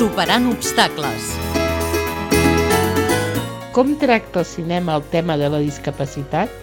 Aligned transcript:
Superant 0.00 0.46
obstacles. 0.48 1.24
Com 3.76 3.90
tracta 4.00 4.40
el 4.40 4.46
cinema 4.48 4.94
el 4.96 5.02
tema 5.12 5.34
de 5.36 5.50
la 5.52 5.58
discapacitat? 5.60 6.54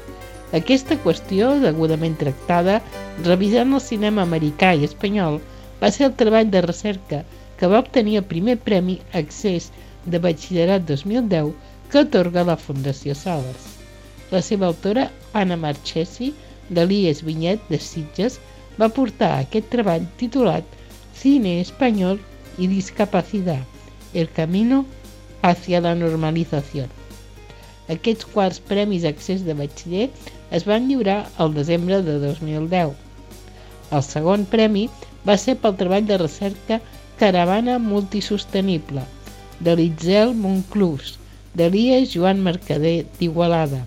Aquesta 0.59 0.95
qüestió, 1.03 1.51
degudament 1.61 2.15
tractada, 2.17 2.79
revisant 3.27 3.75
el 3.77 3.83
cinema 3.87 4.23
americà 4.25 4.71
i 4.73 4.87
espanyol, 4.87 5.37
va 5.83 5.91
ser 5.93 6.07
el 6.07 6.15
treball 6.21 6.49
de 6.55 6.63
recerca 6.65 7.19
que 7.59 7.69
va 7.69 7.83
obtenir 7.85 8.15
el 8.17 8.25
primer 8.31 8.55
premi 8.69 8.95
Accés 9.21 9.67
de 10.07 10.21
Batxillerat 10.23 10.87
2010 10.89 11.51
que 11.91 12.01
atorga 12.01 12.45
la 12.47 12.55
Fundació 12.63 13.13
Sales. 13.19 13.67
La 14.31 14.41
seva 14.47 14.71
autora, 14.71 15.11
Anna 15.43 15.59
Marchesi, 15.67 16.31
de 16.71 16.87
l'IES 16.89 17.21
Vinyet 17.29 17.69
de 17.69 17.77
Sitges, 17.91 18.39
va 18.81 18.89
portar 18.97 19.35
aquest 19.43 19.69
treball 19.77 20.09
titulat 20.23 20.73
Cine 21.21 21.59
Espanyol 21.67 22.17
i 22.57 22.67
Discapacidad, 22.67 23.63
el 24.13 24.29
camino 24.29 24.85
hacia 25.41 25.81
la 25.81 25.93
normalització. 25.95 26.87
Aquests 27.93 28.27
quarts 28.33 28.59
premis 28.69 29.05
accés 29.07 29.43
de 29.47 29.55
batxiller 29.57 30.07
es 30.57 30.65
van 30.67 30.87
lliurar 30.89 31.19
el 31.43 31.53
desembre 31.53 32.01
de 32.03 32.17
2010. 32.23 32.95
El 33.97 34.03
segon 34.03 34.43
premi 34.53 34.87
va 35.27 35.37
ser 35.39 35.55
pel 35.61 35.77
treball 35.79 36.07
de 36.09 36.17
recerca 36.19 36.81
Caravana 37.21 37.77
Multisostenible, 37.79 39.03
de 39.59 39.75
l'Itzel 39.79 40.33
Monclús, 40.41 41.15
de 41.57 41.69
l'IA 41.73 42.01
Joan 42.11 42.43
Mercader 42.45 42.97
d'Igualada, 43.19 43.85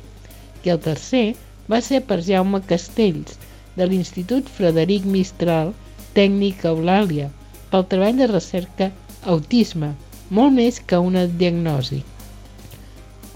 i 0.64 0.72
el 0.72 0.80
tercer 0.86 1.26
va 1.70 1.80
ser 1.84 2.00
per 2.08 2.18
Jaume 2.26 2.62
Castells, 2.72 3.36
de 3.76 3.86
l'Institut 3.86 4.48
Frederic 4.56 5.04
Mistral, 5.06 5.70
tècnic 6.16 6.64
Eulàlia, 6.72 7.28
pel 7.70 7.86
treball 7.90 8.16
de 8.18 8.26
recerca 8.30 8.90
Autisme, 9.32 9.92
molt 10.30 10.54
més 10.56 10.80
que 10.80 10.98
una 10.98 11.26
diagnosi. 11.42 12.00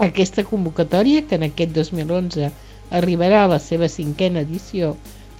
Aquesta 0.05 0.43
convocatòria, 0.47 1.21
que 1.27 1.37
en 1.39 1.45
aquest 1.47 1.75
2011 1.75 2.49
arribarà 2.99 3.43
a 3.43 3.51
la 3.53 3.59
seva 3.63 3.87
cinquena 3.91 4.43
edició, 4.43 4.95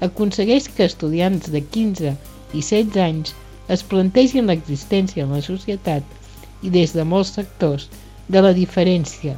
aconsegueix 0.07 0.69
que 0.77 0.88
estudiants 0.88 1.49
de 1.51 1.61
15 1.75 2.13
i 2.53 2.61
16 2.61 3.01
anys 3.07 3.33
es 3.75 3.83
plantegin 3.91 4.47
l'existència 4.51 5.25
en 5.25 5.35
la 5.35 5.41
societat 5.43 6.63
i 6.63 6.71
des 6.71 6.95
de 6.95 7.03
molts 7.03 7.33
sectors 7.35 7.89
de 8.31 8.41
la 8.41 8.53
diferència 8.55 9.35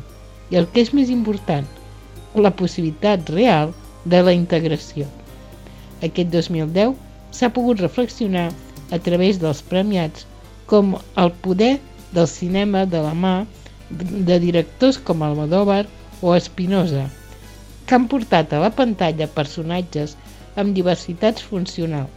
i 0.52 0.60
el 0.60 0.68
que 0.74 0.84
és 0.86 0.94
més 0.94 1.10
important, 1.14 1.66
la 2.36 2.54
possibilitat 2.54 3.30
real 3.34 3.74
de 4.06 4.22
la 4.24 4.34
integració. 4.36 5.08
Aquest 6.06 6.30
2010 6.36 6.94
s'ha 7.34 7.50
pogut 7.54 7.82
reflexionar 7.82 8.52
a 8.92 9.00
través 9.00 9.40
dels 9.42 9.62
premiats 9.70 10.26
com 10.68 10.96
el 11.16 11.32
poder 11.44 11.78
del 12.12 12.28
cinema 12.28 12.86
de 12.86 13.02
la 13.04 13.14
mà 13.14 13.36
de 13.90 14.40
directors 14.44 14.98
com 14.98 15.24
Almodóvar 15.24 15.86
o 16.22 16.36
Espinosa, 16.36 17.08
que 17.86 17.96
han 17.96 18.08
portat 18.12 18.54
a 18.54 18.62
la 18.64 18.72
pantalla 18.76 19.28
personatges 19.40 20.16
amb 20.56 20.76
diversitats 20.76 21.44
funcionals. 21.44 22.12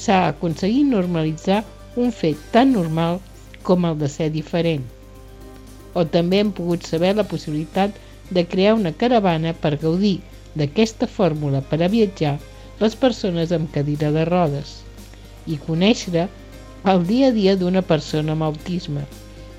S'ha 0.00 0.26
aconseguit 0.28 0.88
normalitzar 0.88 1.62
un 1.96 2.12
fet 2.12 2.40
tan 2.52 2.72
normal 2.72 3.20
com 3.62 3.84
el 3.84 3.98
de 4.00 4.08
ser 4.08 4.30
diferent. 4.32 4.84
O 5.94 6.04
també 6.04 6.40
hem 6.40 6.52
pogut 6.56 6.86
saber 6.86 7.14
la 7.16 7.28
possibilitat 7.28 7.96
de 8.30 8.46
crear 8.46 8.76
una 8.78 8.92
caravana 8.92 9.52
per 9.52 9.76
gaudir 9.80 10.20
d'aquesta 10.54 11.06
fórmula 11.06 11.60
per 11.60 11.82
a 11.82 11.90
viatjar 11.92 12.36
les 12.80 12.94
persones 12.96 13.52
amb 13.52 13.68
cadira 13.74 14.12
de 14.14 14.24
rodes 14.28 14.78
i 15.50 15.58
conèixer 15.66 16.28
el 16.90 17.02
dia 17.06 17.28
a 17.28 17.34
dia 17.36 17.56
d'una 17.60 17.82
persona 17.82 18.32
amb 18.36 18.46
autisme 18.46 19.02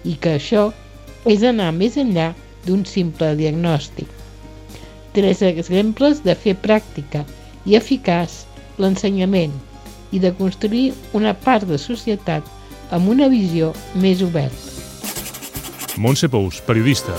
i 0.07 0.16
que 0.18 0.38
això 0.40 0.69
és 1.29 1.44
anar 1.46 1.69
més 1.75 1.97
enllà 2.02 2.31
d'un 2.66 2.85
simple 2.85 3.34
diagnòstic. 3.38 4.07
Tres 5.13 5.41
exemples 5.46 6.24
de 6.25 6.35
fer 6.35 6.56
pràctica 6.63 7.25
i 7.68 7.78
eficaç 7.78 8.41
l'ensenyament 8.81 9.53
i 10.12 10.19
de 10.24 10.34
construir 10.40 10.91
una 11.18 11.34
part 11.34 11.68
de 11.68 11.78
societat 11.78 12.47
amb 12.91 13.12
una 13.13 13.30
visió 13.31 13.72
més 13.96 14.24
oberta. 14.25 14.72
Montse 15.97 16.31
Pous, 16.31 16.62
periodista. 16.66 17.16